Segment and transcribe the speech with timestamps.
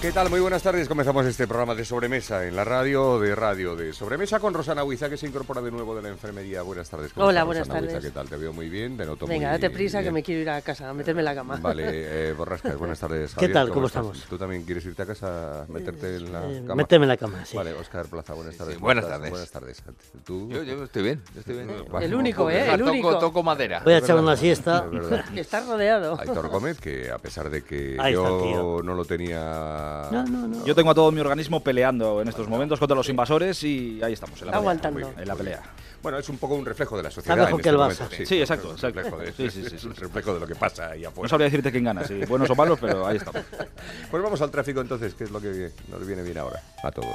[0.00, 0.30] ¿Qué tal?
[0.30, 0.88] Muy buenas tardes.
[0.88, 5.10] Comenzamos este programa de sobremesa en la radio de radio de sobremesa con Rosana Huiza
[5.10, 6.62] que se incorpora de nuevo de la enfermería.
[6.62, 7.12] Buenas tardes.
[7.12, 7.92] ¿cómo Hola, estás, buenas Rosana Huiza?
[7.96, 8.08] tardes.
[8.08, 8.28] ¿Qué tal?
[8.30, 8.96] Te veo muy bien.
[8.96, 11.26] Te noto Venga, muy date prisa que me quiero ir a casa, a meterme en
[11.26, 11.58] la cama.
[11.60, 11.82] Vale,
[12.30, 13.34] eh, Borrascas, buenas tardes.
[13.34, 13.68] ¿Qué tal?
[13.68, 14.24] ¿Cómo estamos?
[14.26, 16.74] ¿Tú también quieres irte a casa, meterte en la Eh, cama?
[16.76, 17.58] méteme en la cama, sí.
[17.58, 18.72] Vale, Oscar Plaza, buenas tardes.
[18.72, 19.30] sí, ¿Cómo buenas tardes.
[19.30, 19.82] Buenas tardes.
[20.24, 20.48] ¿Tú?
[20.48, 21.70] Yo, yo estoy bien, yo estoy bien.
[22.00, 22.64] El único, ¿eh?
[22.70, 23.18] Ah, El toco, único.
[23.18, 23.82] toco madera.
[23.84, 24.86] Voy a echar una siesta.
[25.36, 26.18] Estás rodeado.
[26.18, 29.88] Aitor Gómez, que a pesar de que yo no lo tenía...
[30.10, 30.64] No, no, no.
[30.66, 34.12] Yo tengo a todo mi organismo peleando en estos momentos contra los invasores y ahí
[34.12, 34.60] estamos, en la pelea.
[34.60, 34.98] Aguantando.
[34.98, 35.12] Bien.
[35.18, 35.62] En la pelea.
[36.02, 37.36] Bueno, es un poco un reflejo de la sociedad.
[37.36, 38.26] mejor en que este el momento, Barça.
[38.26, 39.18] Sí, exacto, Es un exacto.
[39.18, 39.86] de, Sí, sí, sí, es sí.
[39.86, 41.28] un reflejo de lo que pasa ahí No afuera.
[41.28, 43.42] sabría decirte quién gana, si buenos o malos, pero ahí estamos.
[44.10, 47.14] Pues vamos al tráfico entonces, que es lo que nos viene bien ahora a todos.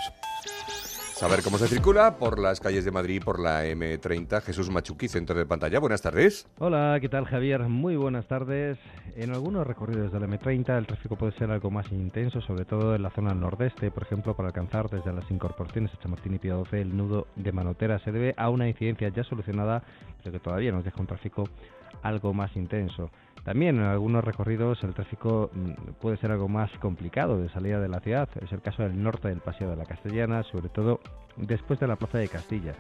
[1.16, 4.42] Saber cómo se circula por las calles de Madrid, por la M30.
[4.42, 5.80] Jesús Machuqui, centro de pantalla.
[5.80, 6.46] Buenas tardes.
[6.60, 7.62] Hola, ¿qué tal Javier?
[7.70, 8.78] Muy buenas tardes.
[9.16, 13.02] En algunos recorridos del M30 el tráfico puede ser algo más intenso, sobre todo en
[13.02, 16.98] la zona nordeste, por ejemplo, para alcanzar desde las incorporaciones a Chamartín y Piadoce el
[16.98, 17.98] nudo de Manotera.
[18.00, 19.84] Se debe a una incidencia ya solucionada,
[20.22, 21.46] pero que todavía nos deja un tráfico
[22.04, 23.10] algo más intenso.
[23.46, 27.88] También en algunos recorridos el tráfico mm, puede ser algo más complicado de salida de
[27.88, 28.28] la ciudad.
[28.42, 31.00] Es el caso del norte del Paseo de la Castellana, sobre todo
[31.38, 32.74] después de la Plaza de Castilla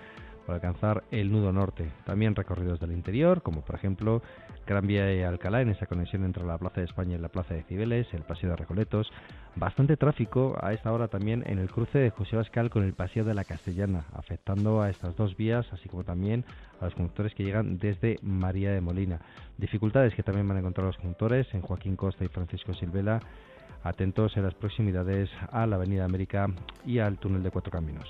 [0.45, 1.91] para alcanzar el nudo norte.
[2.05, 4.21] También recorridos del interior, como por ejemplo
[4.67, 7.53] Gran Vía y Alcalá, en esa conexión entre la Plaza de España y la Plaza
[7.53, 9.11] de Cibeles, el Paseo de Recoletos.
[9.55, 13.23] Bastante tráfico a esta hora también en el cruce de José Bascal con el Paseo
[13.23, 16.45] de la Castellana, afectando a estas dos vías, así como también
[16.81, 19.21] a los conductores que llegan desde María de Molina.
[19.57, 23.21] Dificultades que también van a encontrar los conductores en Joaquín Costa y Francisco Silvela,
[23.85, 26.47] atentos en las proximidades a la Avenida América
[26.85, 28.09] y al túnel de Cuatro Caminos.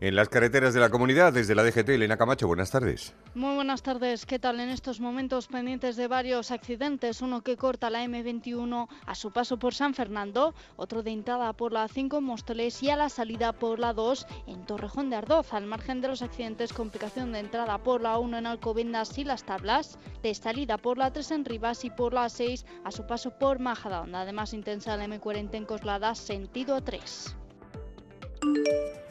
[0.00, 3.14] En las carreteras de la comunidad, desde la DGT, Elena Camacho, buenas tardes.
[3.34, 4.24] Muy buenas tardes.
[4.24, 7.20] ¿Qué tal en estos momentos pendientes de varios accidentes?
[7.20, 11.72] Uno que corta la M21 a su paso por San Fernando, otro de entrada por
[11.72, 15.52] la 5 en Móstoles y a la salida por la 2 en Torrejón de Ardoz.
[15.52, 19.44] Al margen de los accidentes, complicación de entrada por la 1 en Alcobendas y Las
[19.44, 23.32] Tablas, de salida por la 3 en Rivas y por la 6 a su paso
[23.38, 24.20] por Majadahonda.
[24.20, 27.36] Además intensa la M40 en Coslada, sentido 3.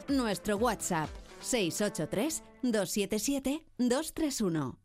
[0.08, 1.08] Nuestro WhatsApp
[1.40, 4.78] 683 277 231.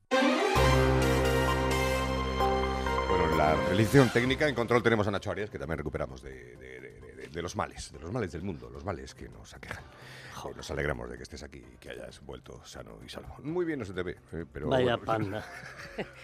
[3.10, 6.56] Bueno, en la realización técnica, en control tenemos a Nacho Arias, que también recuperamos de,
[6.58, 6.91] de- de-
[7.30, 9.84] de- los males, de los males del mundo, los males que nos aquejan.
[9.84, 13.36] Eh, nos alegramos de que estés aquí y que hayas vuelto sano y salvo.
[13.44, 14.70] Muy bien no se te ve, eh, pero...
[14.70, 15.06] Vaya bueno.
[15.06, 15.46] panda.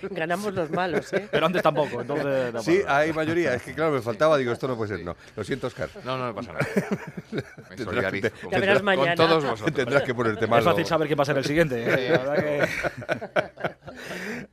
[0.10, 1.28] Ganamos los malos, ¿eh?
[1.30, 2.52] Pero antes tampoco, entonces...
[2.52, 2.98] no Sí, pasa.
[2.98, 3.54] hay mayoría.
[3.54, 5.06] Es que claro, me faltaba, digo, esto no puede ser.
[5.06, 5.90] No, lo siento, Oscar.
[6.04, 6.66] No, no me pasa nada.
[7.70, 9.16] Me solidarizo con, Ya verás con mañana.
[9.16, 9.76] todos vosotros.
[9.76, 10.62] Tendrás que ponerte malo.
[10.62, 11.84] Es fácil saber quién va a ser el siguiente.
[11.86, 12.10] ¿eh?
[12.10, 13.78] La verdad que-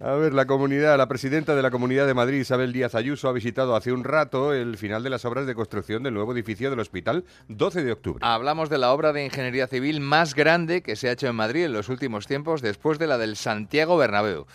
[0.05, 3.33] A ver, la comunidad, la presidenta de la Comunidad de Madrid, Isabel Díaz Ayuso, ha
[3.33, 6.81] visitado hace un rato el final de las obras de construcción del nuevo edificio del
[6.81, 8.21] Hospital 12 de octubre.
[8.23, 11.65] Hablamos de la obra de ingeniería civil más grande que se ha hecho en Madrid
[11.65, 14.47] en los últimos tiempos después de la del Santiago Bernabéu.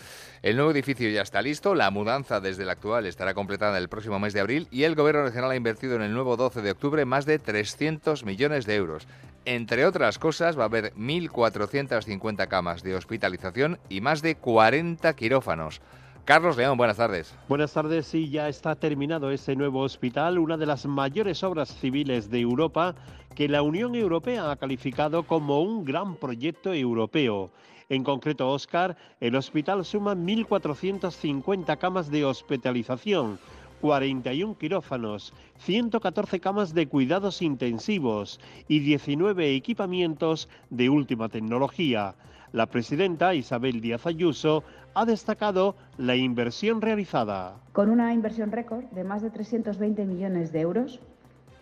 [0.42, 4.20] El nuevo edificio ya está listo, la mudanza desde el actual estará completada el próximo
[4.20, 7.04] mes de abril y el Gobierno Regional ha invertido en el nuevo 12 de octubre
[7.04, 9.08] más de 300 millones de euros.
[9.46, 15.82] Entre otras cosas, va a haber 1.450 camas de hospitalización y más de 40 quirófanos.
[16.26, 17.34] Carlos León, buenas tardes.
[17.48, 22.30] Buenas tardes, sí, ya está terminado ese nuevo hospital, una de las mayores obras civiles
[22.30, 22.96] de Europa
[23.36, 27.52] que la Unión Europea ha calificado como un gran proyecto europeo.
[27.90, 33.40] En concreto, Oscar, el hospital suma 1.450 camas de hospitalización,
[33.82, 42.16] 41 quirófanos, 114 camas de cuidados intensivos y 19 equipamientos de última tecnología.
[42.52, 44.64] La presidenta Isabel Díaz Ayuso
[44.94, 47.56] ha destacado la inversión realizada.
[47.74, 51.00] Con una inversión récord de más de 320 millones de euros,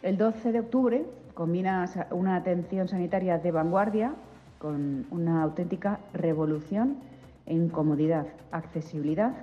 [0.02, 4.14] el 12 de octubre combina una atención sanitaria de vanguardia
[4.60, 6.98] con una auténtica revolución
[7.46, 9.34] en comodidad, accesibilidad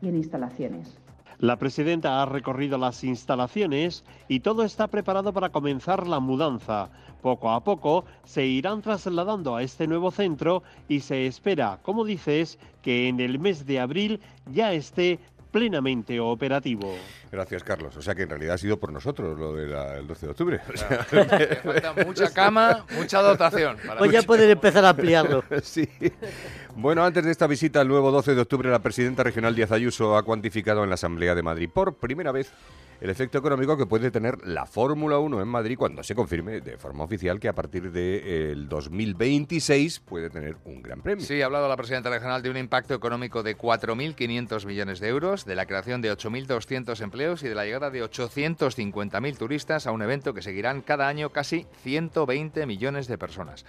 [0.00, 1.01] y en instalaciones.
[1.42, 6.88] La presidenta ha recorrido las instalaciones y todo está preparado para comenzar la mudanza.
[7.20, 12.60] Poco a poco se irán trasladando a este nuevo centro y se espera, como dices,
[12.80, 14.20] que en el mes de abril
[14.52, 15.18] ya esté
[15.52, 16.96] plenamente operativo.
[17.30, 17.96] Gracias, Carlos.
[17.96, 20.60] O sea que en realidad ha sido por nosotros lo del 12 de octubre.
[20.72, 23.76] O sea, Le falta mucha cama, mucha dotación.
[23.86, 25.44] para- Pues ya pueden empezar a ampliarlo.
[25.62, 25.88] sí.
[26.74, 30.16] Bueno, antes de esta visita al nuevo 12 de octubre, la presidenta regional Díaz Ayuso
[30.16, 32.50] ha cuantificado en la Asamblea de Madrid por primera vez
[33.02, 36.78] el efecto económico que puede tener la Fórmula 1 en Madrid cuando se confirme de
[36.78, 41.26] forma oficial que a partir del 2026 puede tener un gran premio.
[41.26, 45.44] Sí, ha hablado la presidenta regional de un impacto económico de 4.500 millones de euros,
[45.44, 50.02] de la creación de 8.200 empleos y de la llegada de 850.000 turistas a un
[50.02, 53.64] evento que seguirán cada año casi 120 millones de personas.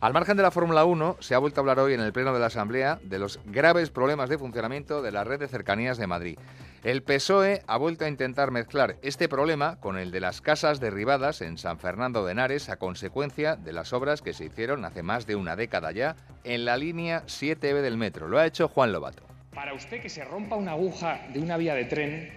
[0.00, 2.32] Al margen de la Fórmula 1, se ha vuelto a hablar hoy en el Pleno
[2.32, 6.06] de la Asamblea de los graves problemas de funcionamiento de la red de cercanías de
[6.06, 6.38] Madrid.
[6.84, 11.42] El PSOE ha vuelto a intentar mezclar este problema con el de las casas derribadas
[11.42, 15.26] en San Fernando de Henares a consecuencia de las obras que se hicieron hace más
[15.26, 16.14] de una década ya
[16.44, 18.28] en la línea 7B del metro.
[18.28, 19.24] Lo ha hecho Juan Lobato.
[19.52, 22.30] Para usted que se rompa una aguja de una vía de tren,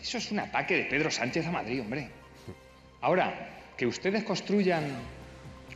[0.00, 2.08] eso es un ataque de Pedro Sánchez a Madrid, hombre.
[3.00, 4.84] Ahora, que ustedes construyan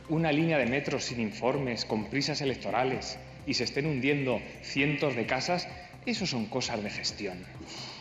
[0.07, 5.25] una línea de metro sin informes, con prisas electorales y se estén hundiendo cientos de
[5.25, 5.67] casas,
[6.05, 7.37] eso son cosas de gestión.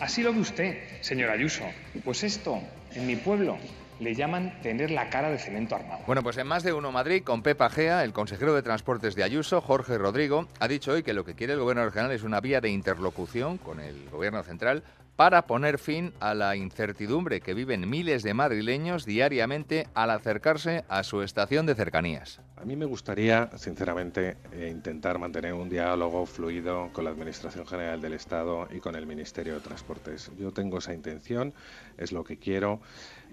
[0.00, 1.64] Así lo ve usted, señor Ayuso.
[2.04, 2.60] Pues esto,
[2.94, 3.58] en mi pueblo,
[4.00, 6.00] le llaman tener la cara de cemento armado.
[6.06, 9.22] Bueno, pues en más de uno Madrid, con Pepa Gea, el consejero de Transportes de
[9.22, 12.40] Ayuso, Jorge Rodrigo, ha dicho hoy que lo que quiere el gobierno regional es una
[12.40, 14.82] vía de interlocución con el gobierno central
[15.16, 21.04] para poner fin a la incertidumbre que viven miles de madrileños diariamente al acercarse a
[21.04, 22.40] su estación de cercanías.
[22.62, 28.00] A mí me gustaría, sinceramente, eh, intentar mantener un diálogo fluido con la Administración General
[28.00, 30.30] del Estado y con el Ministerio de Transportes.
[30.38, 31.52] Yo tengo esa intención,
[31.98, 32.80] es lo que quiero.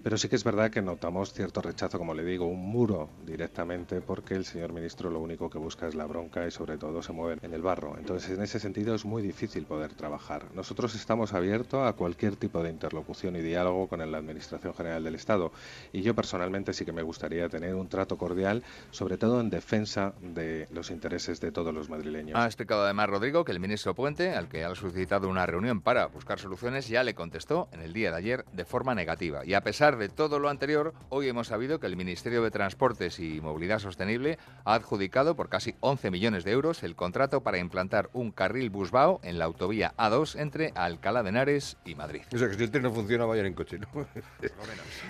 [0.02, 4.00] Pero sí que es verdad que notamos cierto rechazo, como le digo, un muro directamente,
[4.00, 7.12] porque el señor ministro lo único que busca es la bronca y sobre todo se
[7.12, 7.98] mueve en el barro.
[7.98, 10.46] Entonces, en ese sentido es muy difícil poder trabajar.
[10.54, 15.16] Nosotros estamos abiertos a cualquier tipo de interlocución y diálogo con la Administración General del
[15.16, 15.52] Estado.
[15.92, 20.14] Y yo personalmente sí que me gustaría tener un trato cordial, sobre todo en defensa
[20.22, 22.36] de los intereses de todos los madrileños.
[22.36, 26.06] Ha explicado además Rodrigo que el ministro Puente, al que ha solicitado una reunión para
[26.06, 29.44] buscar soluciones, ya le contestó en el día de ayer de forma negativa.
[29.44, 33.20] Y a pesar de todo lo anterior, hoy hemos sabido que el Ministerio de Transportes
[33.20, 38.08] y Movilidad Sostenible ha adjudicado por casi 11 millones de euros el contrato para implantar
[38.14, 42.22] un carril busbao en la autovía A2 entre Alcalá de Henares y Madrid.
[42.34, 43.88] O sea, que si el tren no funciona, vayan en coche, ¿no?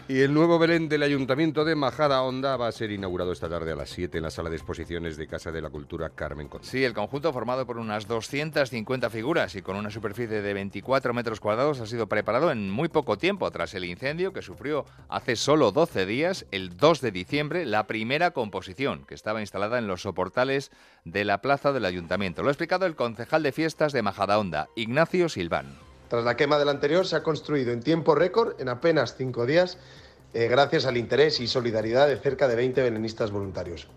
[0.09, 3.71] y el nuevo Belén del Ayuntamiento de Majada Honda va a ser inaugurado esta tarde
[3.71, 6.67] a las 7 en la sala de exposiciones de Casa de la Cultura Carmen Conde.
[6.67, 11.41] Sí, el conjunto formado por unas 250 figuras y con una superficie de 24 metros
[11.41, 15.73] cuadrados ha sido preparado en muy poco tiempo tras el incendio que sufrió hace solo
[15.73, 20.71] 12 días, el 2 de diciembre, la primera composición que estaba instalada en los soportales
[21.05, 22.43] de la plaza del ayuntamiento.
[22.43, 25.79] Lo ha explicado el concejal de fiestas de Majadahonda, Ignacio Silván.
[26.09, 29.79] Tras la quema del anterior, se ha construido en tiempo récord, en apenas cinco días,
[30.33, 33.89] eh, gracias al interés y solidaridad de cerca de 20 belenistas voluntarios.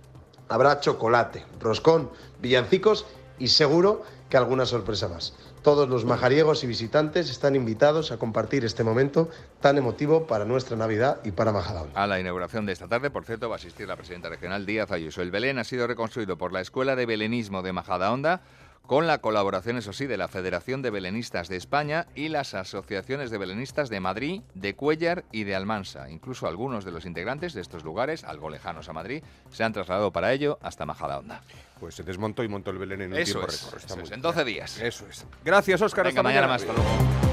[0.49, 2.09] Habrá chocolate, roscón,
[2.41, 3.05] villancicos
[3.39, 5.35] y seguro que alguna sorpresa más.
[5.61, 9.29] Todos los majariegos y visitantes están invitados a compartir este momento
[9.61, 12.03] tan emotivo para nuestra Navidad y para Majadahonda.
[12.03, 14.91] A la inauguración de esta tarde, por cierto, va a asistir la presidenta regional Díaz
[14.91, 15.21] Ayuso.
[15.21, 18.41] El Belén ha sido reconstruido por la Escuela de Belenismo de Majadahonda
[18.85, 23.31] con la colaboración, eso sí, de la Federación de Belenistas de España y las asociaciones
[23.31, 26.09] de belenistas de Madrid, de Cuellar y de Almansa.
[26.09, 30.11] Incluso algunos de los integrantes de estos lugares, algo lejanos a Madrid, se han trasladado
[30.11, 31.41] para ello hasta Majadahonda.
[31.79, 33.83] Pues se desmontó y montó el Belén en un Eso tiempo es, récord.
[33.83, 34.21] eso es, en bien.
[34.21, 34.79] 12 días.
[34.79, 35.25] Eso es.
[35.43, 36.05] Gracias, Óscar.
[36.05, 36.61] Venga, hasta mañana más.
[36.61, 37.32] Hasta luego.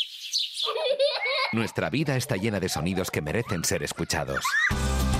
[1.53, 4.45] Nuestra vida está llena de sonidos que merecen ser escuchados.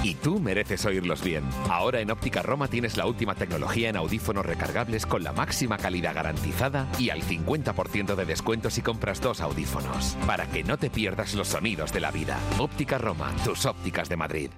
[0.01, 1.43] Y tú mereces oírlos bien.
[1.69, 6.15] Ahora en Óptica Roma tienes la última tecnología en audífonos recargables con la máxima calidad
[6.15, 10.15] garantizada y al 50% de descuento si compras dos audífonos.
[10.25, 12.39] Para que no te pierdas los sonidos de la vida.
[12.59, 14.51] Óptica Roma, tus ópticas de Madrid.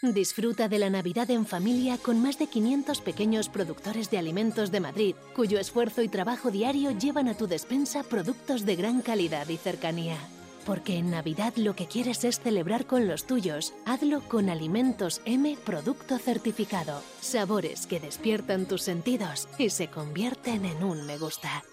[0.00, 4.80] Disfruta de la Navidad en familia con más de 500 pequeños productores de alimentos de
[4.80, 9.58] Madrid, cuyo esfuerzo y trabajo diario llevan a tu despensa productos de gran calidad y
[9.58, 10.16] cercanía.
[10.64, 13.74] Porque en Navidad lo que quieres es celebrar con los tuyos.
[13.84, 17.02] Hazlo con Alimentos M Producto Certificado.
[17.20, 21.64] Sabores que despiertan tus sentidos y se convierten en un me gusta.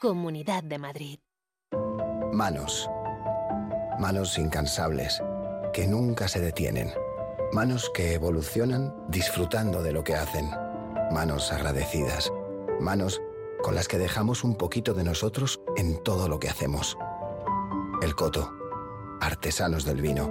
[0.00, 1.18] Comunidad de Madrid.
[2.32, 2.88] Manos.
[3.98, 5.20] Manos incansables,
[5.74, 6.90] que nunca se detienen.
[7.52, 10.48] Manos que evolucionan disfrutando de lo que hacen.
[11.10, 12.32] Manos agradecidas.
[12.80, 13.20] Manos
[13.62, 16.96] con las que dejamos un poquito de nosotros en todo lo que hacemos.
[18.02, 18.56] El Coto,
[19.20, 20.30] artesanos del vino.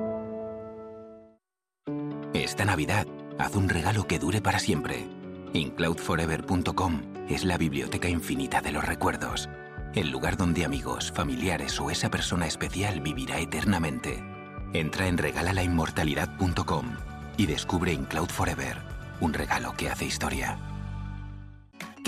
[2.33, 3.05] Esta Navidad,
[3.38, 5.07] haz un regalo que dure para siempre.
[5.53, 9.49] Incloudforever.com es la biblioteca infinita de los recuerdos.
[9.93, 14.23] El lugar donde amigos, familiares o esa persona especial vivirá eternamente.
[14.73, 16.95] Entra en regalalainmortalidad.com
[17.38, 18.77] y descubre Incloud Forever,
[19.21, 20.57] un regalo que hace historia.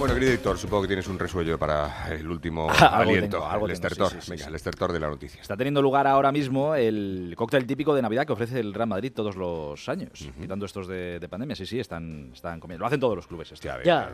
[0.00, 3.66] Bueno, querido editor, supongo que tienes un resuello para el último Algo aliento, tengo, algo
[3.66, 4.10] el estertor.
[4.10, 5.42] sí, sí, Venga, el estertor de la noticia.
[5.42, 9.12] Está teniendo lugar ahora mismo el cóctel típico de Navidad que ofrece el Real Madrid
[9.14, 11.54] todos los años, quitando estos de, de pandemia.
[11.54, 12.80] Sí, sí, están, están comiendo.
[12.80, 13.52] Lo hacen todos los clubes.
[13.52, 13.68] Este.
[13.68, 14.08] Ya, Ya.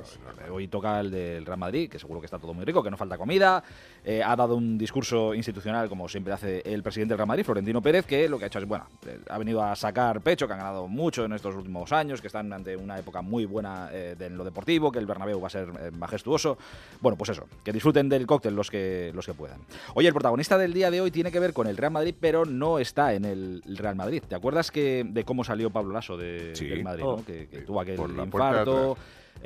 [0.50, 2.96] Hoy toca el del Real Madrid, que seguro que está todo muy rico, que no
[2.96, 3.62] falta comida.
[4.08, 7.82] Eh, ha dado un discurso institucional, como siempre hace el presidente del Real Madrid, Florentino
[7.82, 10.52] Pérez, que lo que ha hecho es, bueno, eh, ha venido a sacar pecho, que
[10.52, 14.14] han ganado mucho en estos últimos años, que están ante una época muy buena eh,
[14.16, 16.56] de lo deportivo, que el Bernabéu va a ser eh, majestuoso.
[17.00, 19.58] Bueno, pues eso, que disfruten del cóctel los que, los que puedan.
[19.94, 22.44] Oye, el protagonista del día de hoy tiene que ver con el Real Madrid, pero
[22.44, 24.22] no está en el Real Madrid.
[24.28, 26.66] ¿Te acuerdas que de cómo salió Pablo Lasso de, Sí.
[26.66, 27.02] del Madrid?
[27.04, 27.16] Oh.
[27.16, 27.24] ¿no?
[27.24, 28.96] Que, que tuvo aquel infarto.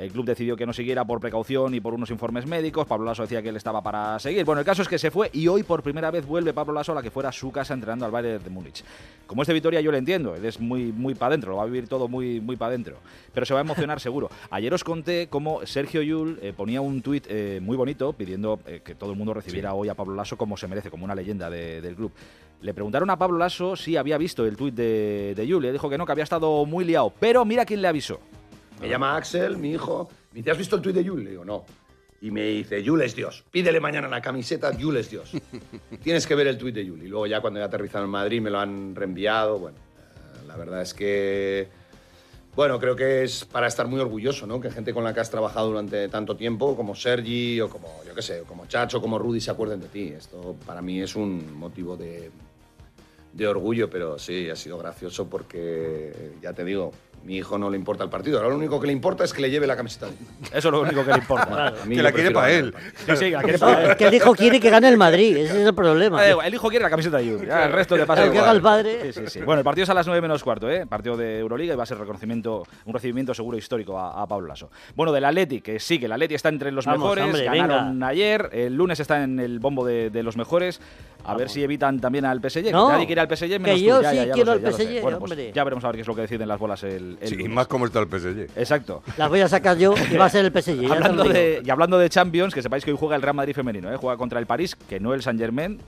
[0.01, 2.87] El club decidió que no siguiera por precaución y por unos informes médicos.
[2.87, 4.43] Pablo Lasso decía que él estaba para seguir.
[4.45, 6.91] Bueno, el caso es que se fue y hoy por primera vez vuelve Pablo Lasso
[6.91, 8.83] a la que fuera su casa entrenando al Bayern de Múnich.
[9.27, 11.63] Como es de Vitoria yo lo entiendo, él es muy, muy para adentro, lo va
[11.63, 12.97] a vivir todo muy, muy para adentro.
[13.31, 14.31] Pero se va a emocionar seguro.
[14.49, 18.81] Ayer os conté cómo Sergio Yul eh, ponía un tuit eh, muy bonito pidiendo eh,
[18.83, 21.47] que todo el mundo recibiera hoy a Pablo Lasso como se merece, como una leyenda
[21.49, 22.11] de- del club.
[22.61, 25.89] Le preguntaron a Pablo Lasso si había visto el tuit de, de Yul él dijo
[25.91, 27.13] que no, que había estado muy liado.
[27.19, 28.19] Pero mira quién le avisó.
[28.81, 30.09] Me llama Axel, mi hijo.
[30.31, 31.23] Me dice, ¿has visto el tuit de Yul?
[31.23, 31.65] Le digo, no.
[32.21, 33.43] Y me dice, Yul es Dios.
[33.51, 35.31] Pídele mañana la camiseta, Yul es Dios.
[36.03, 37.03] Tienes que ver el tuit de Yul.
[37.03, 39.59] Y luego ya cuando he aterrizado en Madrid me lo han reenviado.
[39.59, 41.67] Bueno, eh, la verdad es que...
[42.55, 44.59] Bueno, creo que es para estar muy orgulloso, ¿no?
[44.59, 48.13] Que gente con la que has trabajado durante tanto tiempo, como Sergi o como, yo
[48.13, 50.07] qué sé, como Chacho, como Rudy, se acuerden de ti.
[50.09, 52.29] Esto para mí es un motivo de,
[53.31, 56.91] de orgullo, pero sí, ha sido gracioso porque, ya te digo,
[57.23, 58.37] mi hijo no le importa el partido.
[58.37, 60.07] Ahora lo único que le importa es que le lleve la camiseta.
[60.53, 61.67] Eso es lo único que le importa.
[61.67, 62.73] A mí Que la quiere para él.
[63.07, 63.17] el.
[63.17, 63.97] Sí, sí, la quiere para él.
[63.97, 66.27] Que el hijo quiere que gane el Madrid, ese es el problema.
[66.27, 68.51] Eh, el hijo quiere la camiseta de ya el resto le pasa Claro, que haga
[68.51, 69.13] el padre.
[69.13, 69.39] Sí, sí, sí.
[69.41, 70.85] Bueno, el partido es a las 9 menos cuarto, ¿eh?
[70.87, 74.47] Partido de Euroliga y va a ser reconocimiento, un recibimiento seguro histórico a, a Pablo
[74.47, 74.71] Lasso.
[74.95, 78.01] Bueno, del Atleti, que sí, que el Atleti está entre los Vamos, mejores, hombre, ganaron
[78.03, 80.81] ayer, el lunes está en el bombo de, de los mejores,
[81.23, 83.73] a ver si evitan también al PSG, que No, nadie quiere al PSG menos que
[83.75, 83.85] tú.
[83.85, 84.83] yo Ya, sí ya, ya lo quiero sé, al sé.
[84.85, 85.51] PSG, Bueno, pues hombre.
[85.53, 87.47] ya veremos a ver qué es lo que deciden las bolas el, el Sí, y
[87.47, 88.57] más cómo está el PSG.
[88.57, 89.03] Exacto.
[89.17, 90.91] Las voy a sacar yo y va a ser el PSG.
[90.91, 93.91] Hablando de, y hablando de Champions, que sepáis que hoy juega el Real Madrid femenino,
[93.91, 93.97] ¿eh?
[93.97, 95.79] juega contra el París, que no el Saint Germain,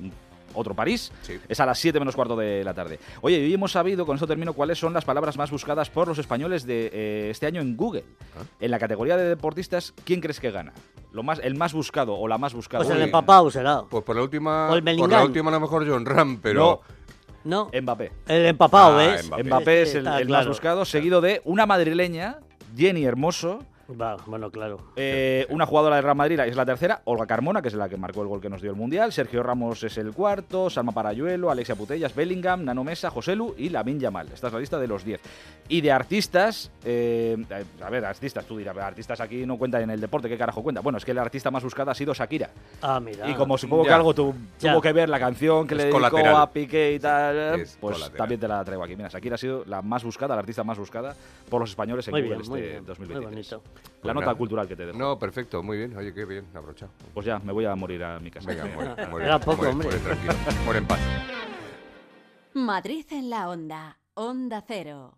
[0.53, 1.11] otro París,
[1.47, 2.99] es a las 7 menos cuarto de la tarde.
[3.21, 6.17] Oye, hoy hemos sabido, con esto termino, cuáles son las palabras más buscadas por los
[6.19, 8.03] españoles de eh, este año en Google.
[8.37, 8.43] Ah.
[8.59, 10.73] En la categoría de deportistas, ¿quién crees que gana?
[11.11, 12.83] Lo más, el más buscado o la más buscada.
[12.83, 13.83] Pues el empapado será.
[13.89, 16.59] Pues por la última, O el por la última a lo mejor John Ram, pero
[16.59, 16.81] No,
[17.45, 18.11] Mbappé.
[18.27, 19.27] el empapado, Ah, ¿ves?
[19.27, 19.43] Mbappé.
[19.43, 20.47] Mbappé es el, el más claro.
[20.49, 22.37] buscado, seguido de una madrileña,
[22.75, 23.59] Jenny Hermoso,
[23.89, 24.77] Va, bueno, claro.
[24.95, 27.97] Eh, una jugadora del Real Madrid es la tercera, Olga Carmona, que es la que
[27.97, 31.51] marcó el gol que nos dio el Mundial, Sergio Ramos es el cuarto, Salma Parayuelo,
[31.51, 34.29] Alexia Putellas, Bellingham, Nano Mesa, Joselu y Lamin Yamal.
[34.33, 35.19] Esta es la lista de los 10.
[35.67, 37.37] Y de artistas, eh,
[37.83, 40.81] a ver, artistas, tú dirás, artistas aquí no cuentan en el deporte, ¿qué carajo cuenta?
[40.81, 42.49] Bueno, es que la artista más buscada ha sido Shakira.
[42.81, 43.29] Ah, mira.
[43.29, 45.97] Y como supongo que algo tu- tuvo que ver la canción que Es le dedicó
[45.97, 46.35] colateral.
[46.41, 48.17] a Piqué y tal, Es pues colateral.
[48.17, 48.95] también te la traigo aquí.
[48.95, 51.15] Mira, Shakira ha sido la más buscada, la artista más buscada
[51.49, 52.83] por los españoles en Muy Google bien, muy este bien.
[52.83, 53.55] Muy 2023.
[54.03, 54.37] La nota nada.
[54.37, 54.97] cultural que te dejo.
[54.97, 55.95] No, perfecto, muy bien.
[55.95, 56.91] Oye, qué bien, abrochado.
[57.13, 58.47] Pues ya, me voy a morir a mi casa.
[58.49, 59.87] Venga, muere, muere, Era poco, muere, hombre.
[59.87, 60.33] muere tranquilo,
[60.65, 60.99] muere en paz.
[62.53, 63.97] Madrid en la onda.
[64.15, 65.17] Onda cero.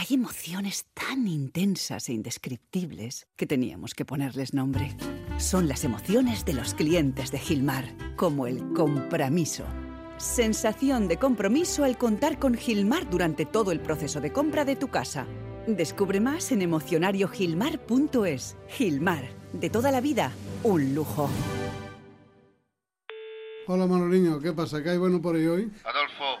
[0.00, 4.96] Hay emociones tan intensas e indescriptibles que teníamos que ponerles nombre.
[5.38, 9.64] Son las emociones de los clientes de Gilmar, como el compromiso.
[10.16, 14.86] Sensación de compromiso al contar con Gilmar durante todo el proceso de compra de tu
[14.86, 15.26] casa.
[15.66, 18.56] Descubre más en emocionariogilmar.es.
[18.68, 20.30] Gilmar, de toda la vida,
[20.62, 21.28] un lujo.
[23.70, 24.82] Hola Manoliño, ¿qué pasa?
[24.82, 25.70] ¿Qué hay bueno por ahí hoy?
[25.84, 26.40] Adolfo,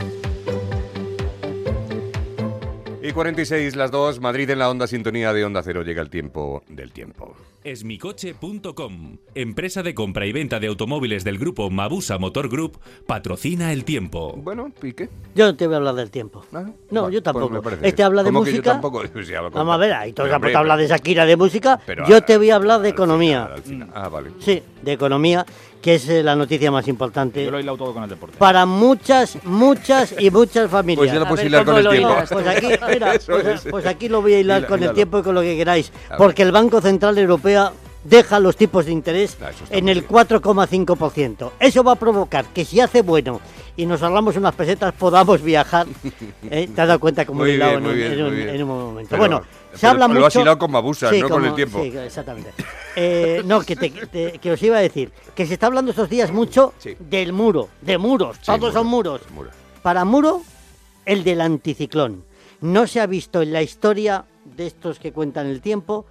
[3.11, 5.83] Y 46 las dos, Madrid en la onda sintonía de Onda Cero.
[5.83, 7.35] Llega el tiempo del tiempo.
[7.61, 13.83] Esmicoche.com, empresa de compra y venta de automóviles del grupo Mabusa Motor Group, patrocina el
[13.83, 14.33] tiempo.
[14.37, 15.09] Bueno, ¿y qué?
[15.35, 16.45] Yo no te voy a hablar del tiempo.
[16.89, 17.49] No, yo tampoco.
[17.49, 18.71] Pues me parece este habla de ¿Cómo que yo música.
[18.71, 19.03] tampoco?
[19.11, 21.81] Pues Vamos a ver, ahí Pero, hombre, habla de Shakira de música.
[21.85, 23.43] Pero yo te voy a hablar de economía.
[23.43, 23.89] Al final.
[23.93, 24.31] Ah, vale.
[24.39, 25.45] Sí, de economía,
[25.81, 27.43] que es eh, la noticia más importante.
[27.43, 28.37] Yo lo he hilado todo con el deporte.
[28.37, 30.97] Para muchas, muchas y muchas familias.
[30.99, 32.13] Pues ya lo ver, hilar con ¿cómo el tiempo.
[32.13, 32.29] hilas?
[32.31, 33.61] Pues aquí, mira, pues, es.
[33.69, 35.91] pues aquí lo voy a hilar Hila- con el tiempo y con lo que queráis.
[36.17, 37.71] Porque el Banco Central Europeo
[38.03, 39.37] deja los tipos de interés
[39.69, 41.51] en el 4,5%.
[41.59, 43.41] Eso va a provocar que si hace bueno
[43.77, 45.87] y nos ahorramos unas pesetas podamos viajar.
[46.49, 46.69] ¿Eh?
[46.73, 49.09] ¿Te has dado cuenta cómo he hilado bien, en, en en un momento?
[49.09, 49.41] Pero- bueno,
[49.75, 50.25] se habla lo mucho...
[50.27, 51.81] has hilado con Mabusa, no con el tiempo.
[51.81, 52.51] Sí, exactamente.
[52.95, 56.09] Eh, no, que, te- te- que os iba a decir, que se está hablando estos
[56.09, 59.21] días mucho del muro, de muros, todos muro, son muros.
[59.33, 59.49] muro.
[59.81, 60.41] Para muro,
[61.05, 62.23] el del anticiclón.
[62.61, 66.05] No se ha visto en la historia de estos que cuentan el tiempo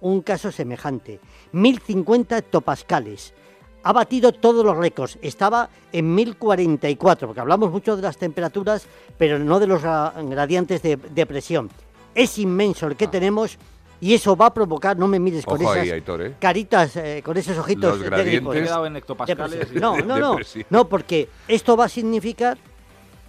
[0.00, 1.18] un caso semejante.
[1.52, 3.34] 1050 hectopascales.
[3.82, 5.18] Ha batido todos los récords.
[5.22, 10.82] Estaba en 1044, porque hablamos mucho de las temperaturas, pero no de los gra- gradientes
[10.82, 11.70] de, de presión.
[12.18, 13.56] Es inmenso el que tenemos
[14.00, 16.34] y eso va a provocar, no me mires con Ojo esas ahí, Aitor, ¿eh?
[16.40, 18.70] caritas, eh, con esos ojitos Los de gradientes.
[18.86, 20.36] en hectopascales y- No, no, no.
[20.70, 22.58] No, porque esto va a significar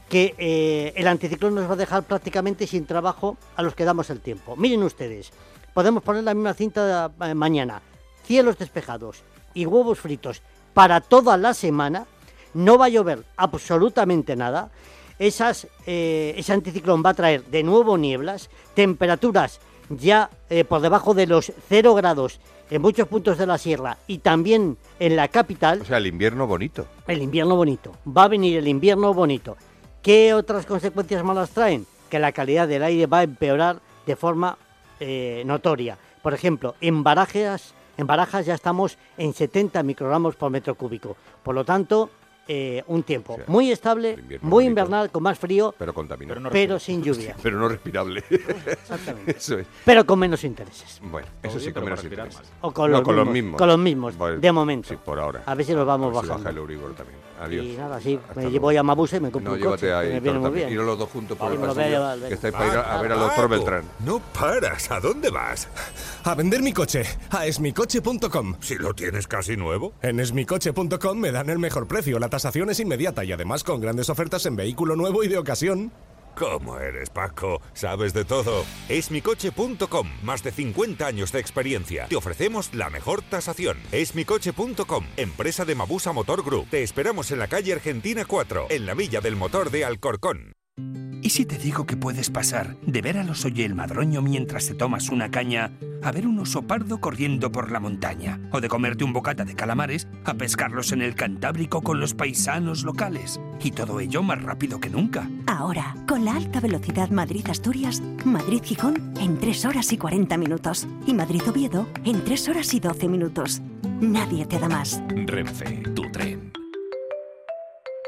[0.10, 4.10] que eh, el anticiclón nos va a dejar prácticamente sin trabajo a los que damos
[4.10, 4.56] el tiempo.
[4.56, 5.32] Miren ustedes,
[5.73, 7.82] podemos poner la misma cinta eh, mañana.
[8.23, 9.21] Cielos despejados
[9.54, 10.41] y huevos fritos
[10.73, 12.06] para toda la semana.
[12.56, 14.71] No va a llover absolutamente nada.
[15.20, 21.14] Esas, eh, ese anticiclón va a traer de nuevo nieblas, temperaturas ya eh, por debajo
[21.14, 25.82] de los 0 grados en muchos puntos de la sierra y también en la capital.
[25.82, 26.86] O sea, el invierno bonito.
[27.08, 27.94] El invierno bonito.
[28.08, 29.58] Va a venir el invierno bonito.
[30.02, 31.86] ¿Qué otras consecuencias malas traen?
[32.10, 34.58] Que la calidad del aire va a empeorar de forma
[35.00, 35.98] eh, notoria.
[36.22, 41.18] Por ejemplo, en Barajas, en Barajas ya estamos en 70 microgramos por metro cúbico.
[41.44, 42.10] Por lo tanto,
[42.52, 44.62] eh, un tiempo muy estable, muy bonito.
[44.72, 46.50] invernal, con más frío, Pero contaminado.
[46.52, 47.36] pero, sin lluvia.
[47.44, 48.24] Pero no respirable.
[48.28, 49.32] Exactamente.
[49.38, 49.68] Eso es.
[49.86, 51.00] Pero con menos intereses.
[51.04, 52.42] Bueno, eso sí, con menos intereses.
[52.62, 53.58] O con, No, los, con los mismos, mismos.
[53.60, 54.90] Con los mismos, Bueno, de momento.
[54.90, 55.44] Sí, por ahora.
[55.46, 56.44] A ver si los vamos A ver si bajando.
[56.44, 57.20] baja el Euribor también.
[57.39, 57.65] Adiós.
[57.65, 58.71] Y nada, sí, Hasta me luego.
[58.71, 60.08] llevo a Mabuse y me compro No, un llévate coche, ahí.
[60.08, 60.69] que me viene muy bien.
[60.73, 62.73] Iros los dos juntos por el Vamos, lo voy a pasillo, que estáis para ir
[62.78, 63.84] a, a ver al doctor Beltrán.
[64.06, 64.91] No paras.
[64.91, 65.67] ¿A dónde vas?
[66.23, 68.56] A vender mi coche, a esmicoche.com.
[68.60, 69.93] Si lo tienes casi nuevo.
[70.02, 74.10] En esmicoche.com me dan el mejor precio, la tasación es inmediata y además con grandes
[74.10, 75.91] ofertas en vehículo nuevo y de ocasión.
[76.39, 77.62] ¿Cómo eres, Paco?
[77.73, 78.63] Sabes de todo.
[78.88, 80.08] Esmicoche.com.
[80.23, 82.08] Más de 50 años de experiencia.
[82.08, 83.78] Te ofrecemos la mejor tasación.
[83.91, 85.06] Esmicoche.com.
[85.17, 86.69] Empresa de Mabusa Motor Group.
[86.69, 90.54] Te esperamos en la calle Argentina 4, en la Villa del Motor de Alcorcón.
[91.30, 94.65] ¿Y si te digo que puedes pasar de ver a los Oye el Madroño mientras
[94.65, 98.68] te tomas una caña a ver un oso pardo corriendo por la montaña, o de
[98.68, 103.39] comerte un bocata de calamares a pescarlos en el Cantábrico con los paisanos locales.
[103.62, 105.30] Y todo ello más rápido que nunca.
[105.46, 110.88] Ahora, con la alta velocidad Madrid-Asturias, Madrid-Gijón en 3 horas y 40 minutos.
[111.06, 113.62] Y Madrid-Oviedo en 3 horas y 12 minutos.
[114.02, 115.00] Nadie te da más.
[115.28, 116.52] Renfe, tu tren.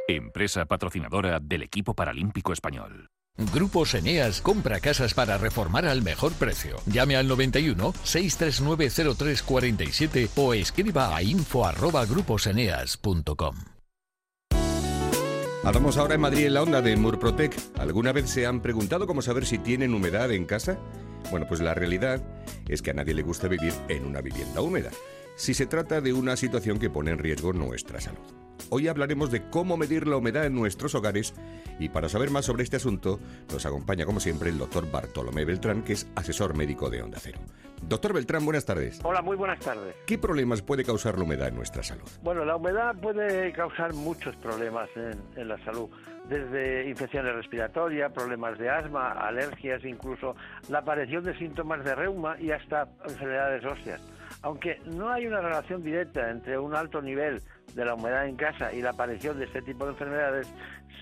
[0.07, 3.11] Empresa patrocinadora del equipo paralímpico español.
[3.53, 6.77] Grupos Eneas compra casas para reformar al mejor precio.
[6.85, 13.55] Llame al 91 639 0347 o escriba a info arroba gruposeneas.com.
[15.63, 17.55] Hablamos ahora en Madrid en la onda de Murprotec.
[17.77, 20.79] ¿Alguna vez se han preguntado cómo saber si tienen humedad en casa?
[21.29, 22.23] Bueno, pues la realidad
[22.67, 24.89] es que a nadie le gusta vivir en una vivienda húmeda,
[25.41, 28.21] si se trata de una situación que pone en riesgo nuestra salud.
[28.69, 31.34] Hoy hablaremos de cómo medir la humedad en nuestros hogares
[31.80, 33.19] y para saber más sobre este asunto
[33.51, 37.39] nos acompaña como siempre el doctor Bartolomé Beltrán, que es asesor médico de Onda Cero.
[37.82, 38.99] Doctor Beltrán, buenas tardes.
[39.04, 39.95] Hola, muy buenas tardes.
[40.06, 42.08] ¿Qué problemas puede causar la humedad en nuestra salud?
[42.21, 45.89] Bueno, la humedad puede causar muchos problemas en, en la salud,
[46.30, 50.36] desde infecciones respiratorias, problemas de asma, alergias, incluso
[50.69, 54.01] la aparición de síntomas de reuma y hasta enfermedades óseas.
[54.43, 57.41] Aunque no hay una relación directa entre un alto nivel
[57.75, 60.51] de la humedad en casa y la aparición de este tipo de enfermedades,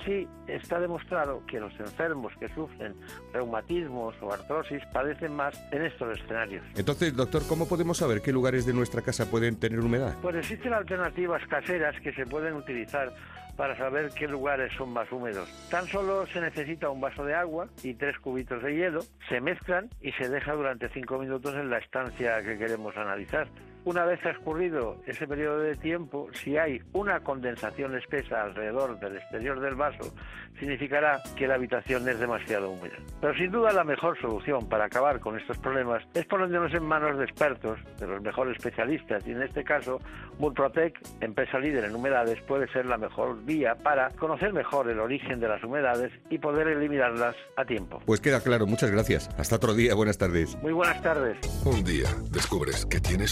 [0.06, 2.96] sí está demostrado que los enfermos que sufren
[3.34, 6.66] reumatismos o artrosis padecen más en estos escenarios.
[6.76, 10.16] Entonces, doctor, ¿cómo podemos saber qué lugares de nuestra casa pueden tener humedad?
[10.22, 13.14] Pues existen alternativas caseras que se pueden utilizar
[13.60, 15.50] para saber qué lugares son más húmedos.
[15.70, 19.90] Tan solo se necesita un vaso de agua y tres cubitos de hielo, se mezclan
[20.00, 23.50] y se deja durante cinco minutos en la estancia que queremos analizar.
[23.90, 29.60] Una vez transcurrido ese periodo de tiempo, si hay una condensación espesa alrededor del exterior
[29.60, 30.14] del vaso,
[30.60, 32.94] significará que la habitación es demasiado húmeda.
[33.20, 37.18] Pero sin duda la mejor solución para acabar con estos problemas es ponernos en manos
[37.18, 40.00] de expertos, de los mejores especialistas, y en este caso
[40.38, 45.40] Murprotec, empresa líder en humedades, puede ser la mejor vía para conocer mejor el origen
[45.40, 48.04] de las humedades y poder eliminarlas a tiempo.
[48.06, 49.30] Pues queda claro, muchas gracias.
[49.40, 50.56] Hasta otro día, buenas tardes.
[50.62, 51.38] Muy buenas tardes.
[51.66, 53.32] Un día descubres que tienes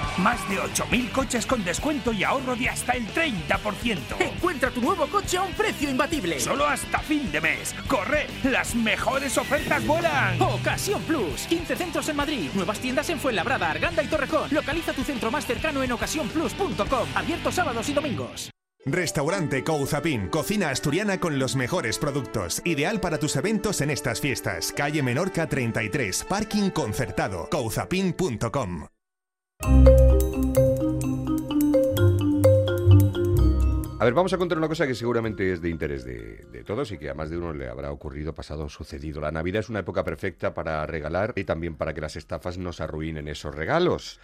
[0.17, 3.99] Más de 8.000 coches con descuento y ahorro de hasta el 30%.
[4.19, 6.39] Encuentra tu nuevo coche a un precio imbatible.
[6.39, 7.73] Solo hasta fin de mes.
[7.87, 8.27] ¡Corre!
[8.43, 10.41] ¡Las mejores ofertas vuelan!
[10.41, 11.47] Ocasión Plus.
[11.47, 12.49] 15 centros en Madrid.
[12.53, 14.49] Nuevas tiendas en Fuenlabrada, Arganda y Torrejón.
[14.51, 17.07] Localiza tu centro más cercano en ocasiónplus.com.
[17.15, 18.51] Abierto sábados y domingos.
[18.85, 24.73] Restaurante Couzapin, cocina asturiana con los mejores productos, ideal para tus eventos en estas fiestas.
[24.75, 28.87] Calle Menorca 33, parking concertado, couzapin.com.
[34.01, 36.97] A ver, vamos a contar una cosa que seguramente es de interés de, todos y
[36.97, 39.21] que a más de uno le habrá ocurrido, pasado, sucedido.
[39.21, 42.81] La Navidad es una época perfecta para regalar y también para que las estafas nos
[42.81, 44.19] arruinen esos regalos.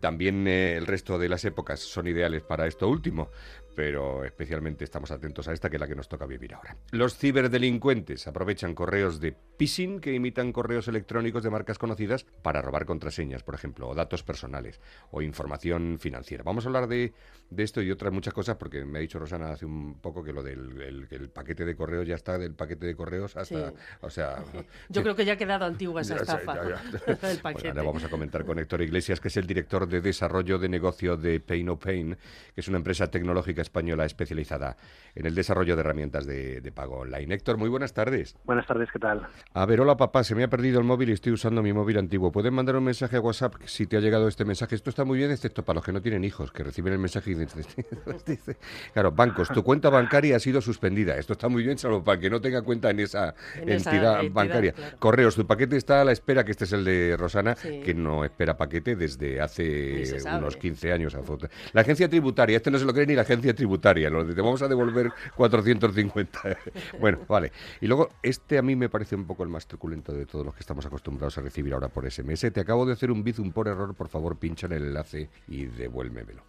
[0.00, 3.30] También eh, el resto de las épocas son ideales para esto último,
[3.74, 6.76] pero especialmente estamos atentos a esta que es la que nos toca vivir ahora.
[6.90, 12.84] Los ciberdelincuentes aprovechan correos de phishing que imitan correos electrónicos de marcas conocidas para robar
[12.86, 16.42] contraseñas, por ejemplo, o datos personales o información financiera.
[16.44, 17.12] Vamos a hablar de,
[17.50, 20.32] de esto y otras muchas cosas porque me ha dicho Rosana hace un poco que
[20.32, 23.76] lo del el, el paquete de correos ya está del paquete de correos hasta, Sí.
[24.00, 24.42] o sea,
[24.88, 28.04] Yo creo que ya ha quedado antigua esa Ya, ya, estafa ya, Bueno, ahora vamos
[28.04, 31.62] a comentar con Héctor Iglesias, que es el director de desarrollo de negocio de Pay
[31.64, 32.16] No Pain,
[32.54, 34.76] que es una empresa tecnológica española especializada
[35.16, 37.34] en el desarrollo de herramientas de, de pago online.
[37.34, 38.36] Héctor, muy buenas tardes.
[38.44, 39.26] Buenas tardes, ¿qué tal?
[39.52, 41.98] A ver, hola papá, se me ha perdido el móvil y estoy usando mi móvil
[41.98, 42.30] antiguo.
[42.32, 44.74] ¿Pueden mandar un mensaje a WhatsApp si te ha llegado este mensaje?
[44.74, 47.30] Esto está muy bien, excepto para los que no tienen hijos, que reciben el mensaje
[47.32, 47.64] y dicen,
[48.26, 48.56] dice,
[48.92, 51.16] claro, bancos, tu cuenta bancaria ha sido suspendida.
[51.16, 54.22] Esto está muy bien, salvo para que no tenga cuenta en esa, En esa entidad,
[54.30, 54.72] bancaria.
[54.72, 54.96] claro.
[54.98, 57.80] Correos, tu paquete está a la espera, que este es el de Rosana, Sí.
[57.84, 60.04] que no espera paquete desde hace
[60.36, 61.14] unos 15 años.
[61.14, 61.48] a foto.
[61.72, 64.40] La agencia tributaria, este no se lo cree ni la agencia tributaria, lo de te
[64.40, 66.40] vamos a devolver 450.
[67.00, 67.52] bueno, vale.
[67.80, 70.54] Y luego, este a mí me parece un poco el más truculento de todos los
[70.54, 72.52] que estamos acostumbrados a recibir ahora por SMS.
[72.52, 75.64] Te acabo de hacer un bizum por error, por favor, pincha en el enlace y
[75.66, 76.42] devuélvemelo.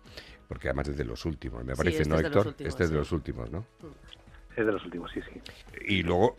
[0.48, 2.48] Porque además es de los últimos, me Sí, parece, este ¿no, Héctor?
[2.48, 3.00] últimos, este es de sí.
[3.00, 3.66] los últimos, ¿no?
[4.56, 5.42] Es de los últimos, sí, sí.
[5.86, 6.38] Y luego,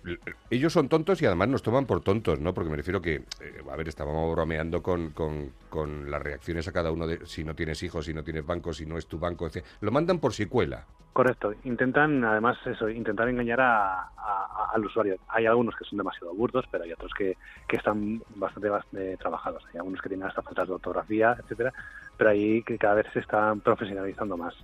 [0.50, 2.54] ellos son tontos y además nos toman por tontos, ¿no?
[2.54, 3.24] Porque me refiero que, eh,
[3.70, 7.54] a ver, estábamos bromeando con, con- con las reacciones a cada uno de si no
[7.54, 9.64] tienes hijos, si no tienes banco, si no es tu banco, etc.
[9.80, 10.86] Lo mandan por secuela.
[11.16, 11.54] Correcto.
[11.64, 15.16] Intentan, además, eso, intentar engañar a- a- al usuario.
[15.28, 18.84] Hay algunos que son demasiado burdos, pero hay otros que, que están bastante bas-
[19.18, 19.64] trabajados.
[19.72, 21.72] Hay algunos que tienen hasta faltas de ortografía, etcétera,
[22.18, 24.54] pero ahí que cada vez se están profesionalizando más.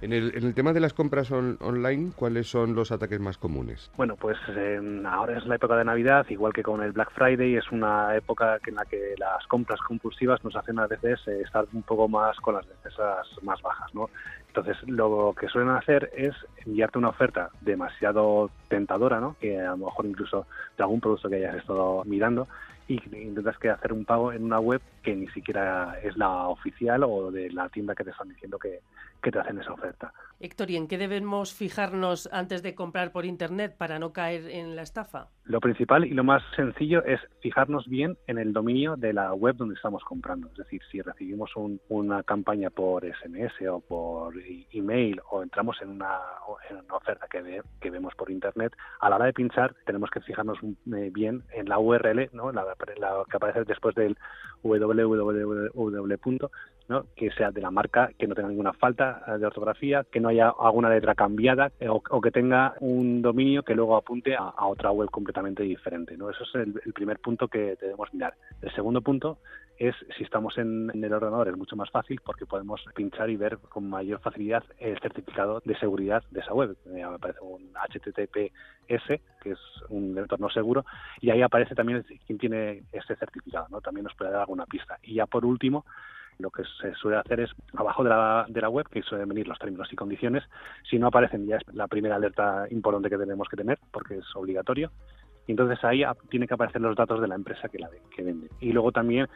[0.00, 3.36] En el, en el tema de las compras on- online, ¿cuáles son los ataques más
[3.36, 3.90] comunes?
[3.96, 7.56] Bueno, pues eh, ahora es la época de Navidad, igual que con el Black Friday,
[7.56, 11.66] es una época en la que las compras compulsivas nos hacen a veces eh, estar
[11.72, 14.08] un poco más con las defensas más bajas, ¿no?
[14.54, 16.34] Entonces, lo que suelen hacer es
[16.66, 19.34] enviarte una oferta demasiado tentadora, ¿no?
[19.40, 22.46] Que a lo mejor incluso de algún producto que hayas estado mirando
[22.86, 27.02] y intentas que hacer un pago en una web que ni siquiera es la oficial
[27.04, 28.80] o de la tienda que te están diciendo que,
[29.22, 30.12] que te hacen esa oferta.
[30.44, 34.74] Héctor, ¿y en qué debemos fijarnos antes de comprar por internet para no caer en
[34.74, 35.28] la estafa?
[35.44, 39.54] Lo principal y lo más sencillo es fijarnos bien en el dominio de la web
[39.54, 40.48] donde estamos comprando.
[40.48, 44.34] Es decir, si recibimos un- una campaña por SMS o por
[44.72, 46.18] email o entramos en una,
[46.70, 50.10] en una oferta que, ve- que vemos por Internet, a la hora de pinchar tenemos
[50.10, 52.50] que fijarnos eh, bien en la URL, ¿no?
[52.50, 54.16] la, la que aparece después del
[54.64, 56.50] www.
[56.88, 57.06] ¿No?
[57.16, 60.28] que sea de la marca, que no tenga ninguna falta eh, de ortografía, que no
[60.28, 64.90] haya alguna letra cambiada eh, o, que tenga un dominio que luego apunte a, otra
[64.90, 66.16] web completamente diferente.
[66.16, 66.30] ¿no?
[66.30, 68.34] Eso es el, primer punto que debemos mirar.
[68.60, 69.38] El segundo punto
[69.78, 73.36] es si estamos en, en el ordenador es mucho más fácil porque podemos pinchar y
[73.36, 76.76] ver con mayor facilidad el certificado de seguridad de esa web.
[76.94, 80.84] Eh, aparece un HTTPS, que es un entorno seguro,
[81.20, 83.80] y ahí aparece también quién tiene ese certificado, ¿no?
[83.80, 84.98] También nos puede dar alguna pista.
[85.02, 85.84] Y ya por último,
[86.38, 89.48] lo que se suele hacer es abajo de la, de la web, que suelen venir
[89.48, 90.44] los términos y condiciones,
[90.88, 94.36] si no aparecen ya es la primera alerta importante que tenemos que tener, porque es
[94.36, 94.90] obligatorio,
[95.46, 98.22] y entonces ahí tiene que aparecer los datos de la empresa que la ve- que
[98.22, 98.50] vende.
[98.60, 99.26] Y luego también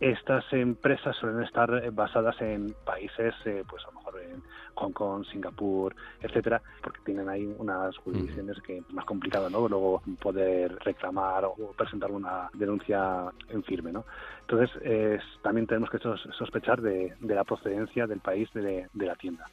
[0.00, 4.42] estas empresas suelen estar eh, basadas en países, eh, pues a lo mejor en
[4.74, 9.68] Hong Kong, Singapur, etcétera, porque tienen ahí unas jurisdicciones que es más complicado, ¿no?
[9.68, 14.04] Luego poder reclamar o presentar una denuncia en firme, ¿no?
[14.40, 19.06] Entonces eh, también tenemos que sos- sospechar de, de la procedencia del país de, de
[19.06, 19.48] la tienda.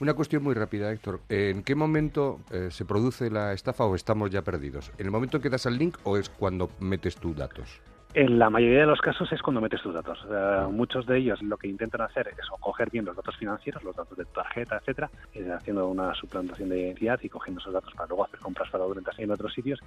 [0.00, 1.20] Una cuestión muy rápida, Héctor.
[1.28, 4.92] ¿En qué momento eh, se produce la estafa o estamos ya perdidos?
[4.98, 7.80] ¿En el momento en que das al link o es cuando metes tus datos?
[8.14, 10.18] En la mayoría de los casos es cuando metes tus datos.
[10.30, 13.94] Eh, muchos de ellos lo que intentan hacer es coger bien los datos financieros, los
[13.94, 17.92] datos de tu tarjeta, etcétera, eh, haciendo una suplantación de identidad y cogiendo esos datos
[17.92, 19.78] para luego hacer compras fraudulentas en otros sitios.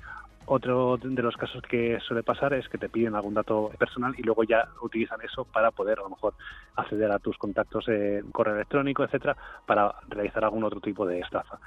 [0.46, 4.22] Otro de los casos que suele pasar es que te piden algún dato personal y
[4.22, 6.36] luego ya utilizan eso para poder a lo mejor
[6.76, 11.60] acceder a tus contactos en correo electrónico, etcétera, para realizar algún otro tipo de estafa.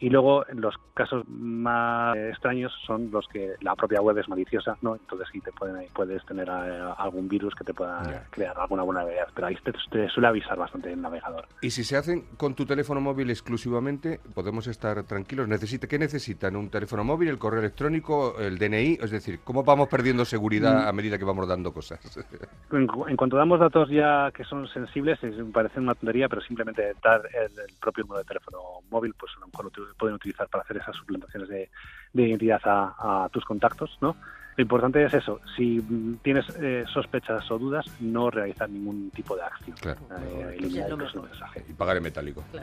[0.00, 4.96] Y luego los casos más extraños son los que la propia web es maliciosa, ¿no?
[4.96, 9.28] Entonces sí te pueden, puedes tener eh, algún virus que te pueda crear alguna vulnerabilidad,
[9.34, 11.46] pero ahí te, te suele avisar bastante el navegador.
[11.60, 15.46] Y si se hacen con tu teléfono móvil exclusivamente, podemos estar tranquilos.
[15.48, 16.56] Necesita, ¿Qué necesitan?
[16.56, 18.98] ¿Un teléfono móvil, el correo electrónico, el DNI?
[19.02, 20.88] Es decir, ¿cómo vamos perdiendo seguridad Mm.
[20.88, 22.00] a medida que vamos dando cosas?
[22.72, 25.18] En, cu- en cuanto damos datos ya que son sensibles,
[25.52, 28.58] parece una tontería, pero simplemente dar el, el propio número de teléfono
[28.90, 29.66] móvil, pues a lo mejor
[29.98, 31.70] pueden utilizar para hacer esas suplantaciones de,
[32.12, 34.16] de identidad a, a tus contactos, ¿no?
[34.56, 35.80] Lo importante es eso, si
[36.22, 39.76] tienes eh, sospechas o dudas, no realizar ningún tipo de acción.
[39.86, 41.64] Eh, eliminar el mensaje.
[41.68, 42.44] Y pagar en metálico.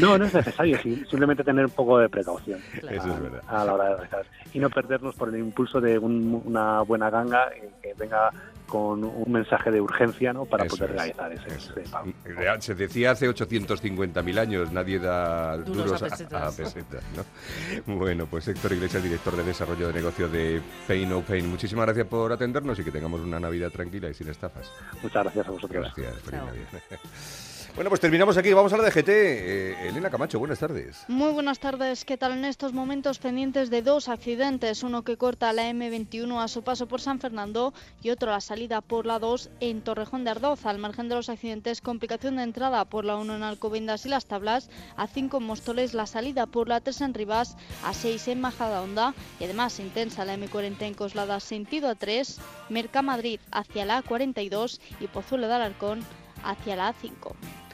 [0.00, 3.42] No, no es necesario, sí, simplemente tener un poco de precaución Eso es verdad.
[3.48, 7.08] a la hora de realizar y no perdernos por el impulso de un- una buena
[7.10, 8.30] ganga eh, que venga
[8.66, 10.44] con un mensaje de urgencia ¿no?
[10.44, 11.90] para Eso poder es, realizar ese, ese es.
[11.90, 12.12] pago.
[12.60, 16.52] Se decía hace 850.000 años, nadie da Duros duros, a pesetas.
[16.54, 17.94] a pesetas, ¿no?
[17.96, 21.48] Bueno, pues Héctor Iglesias, director de desarrollo de negocio de Pay No Pain.
[21.48, 24.70] Muchísimas gracias por atendernos y que tengamos una Navidad tranquila y sin estafas.
[25.02, 25.82] Muchas gracias a vosotros.
[25.94, 26.46] Gracias, feliz Chao.
[26.46, 26.66] Navidad.
[27.76, 29.08] Bueno, pues terminamos aquí, vamos a la DGT.
[29.10, 31.04] Eh, Elena Camacho, buenas tardes.
[31.08, 32.06] Muy buenas tardes.
[32.06, 34.82] ¿Qué tal en estos momentos pendientes de dos accidentes?
[34.82, 38.80] Uno que corta la M21 a su paso por San Fernando y otro la salida
[38.80, 40.64] por la 2 en Torrejón de Ardoz.
[40.64, 44.24] Al margen de los accidentes, complicación de entrada por la 1 en Alcobendas y Las
[44.24, 48.40] Tablas, a 5 en Móstoles, la salida por la 3 en Rivas, a 6 en
[48.40, 52.38] Majadahonda y además intensa la M40 en Coslada sentido A3,
[52.70, 56.00] Mercamadrid hacia la A42 y Pozuelo de Alarcón
[56.42, 57.65] hacia la A5.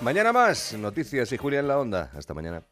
[0.00, 2.10] Mañana más, noticias y Julia en la onda.
[2.14, 2.62] Hasta mañana.